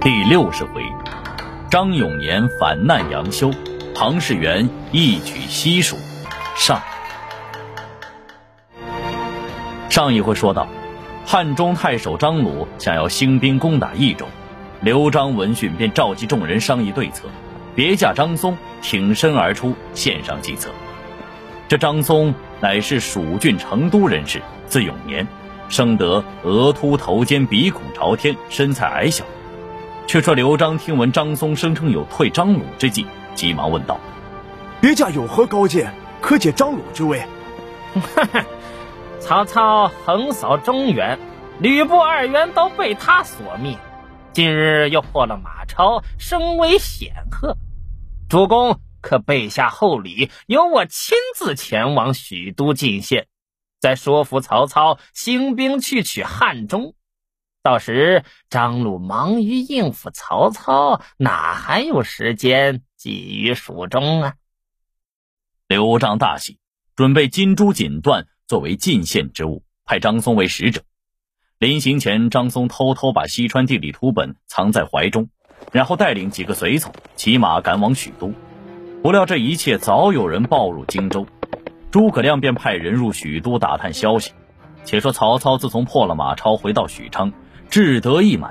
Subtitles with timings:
[0.00, 0.84] 第六十回，
[1.70, 3.50] 张永年反难杨修，
[3.96, 5.96] 庞士元一举西蜀。
[6.56, 6.80] 上
[9.88, 10.68] 上一回说到，
[11.26, 14.26] 汉中太守张鲁想要兴兵攻打益州，
[14.80, 17.24] 刘璋闻讯便召集众人商议对策。
[17.74, 20.70] 别驾张松挺身而出，献上计策。
[21.66, 25.26] 这张松乃是蜀郡成都人士，字永年，
[25.68, 29.24] 生得额秃头尖，鼻孔朝天，身材矮小。
[30.08, 34.00] 却说刘璋听闻张松声称有退张鲁之计，急忙问道
[34.80, 37.20] ：“别驾有何高见，可解张鲁之危？”
[37.92, 38.46] 哈哈，
[39.20, 41.18] 曹操横扫中原，
[41.60, 43.76] 吕布二袁都被他所灭，
[44.32, 47.58] 今日又破了马超，声威显赫，
[48.30, 53.26] 主公可备下厚礼，由我亲自前往许都进献，
[53.78, 56.94] 再说服曹操兴兵去取汉中。
[57.62, 64.34] 到时张鲁忙于应付曹操，哪还有时间觊觎蜀中啊？
[65.66, 66.58] 刘璋大喜，
[66.96, 70.82] 准备金珠锦缎作为进献之物，派张松为使者。
[71.58, 75.28] 临行前，张松偷偷把西川地理图本藏在怀中，
[75.72, 78.32] 然后带领几个随从骑马赶往许都。
[79.02, 81.26] 不料这一切早有人报入荆州，
[81.90, 84.32] 诸葛亮便派人入许都打探消息。
[84.84, 87.32] 且说曹操自从破了马超，回到许昌。
[87.70, 88.46] 志得意满，